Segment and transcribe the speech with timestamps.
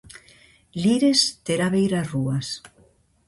[0.83, 2.47] Lires terá beirarrúas.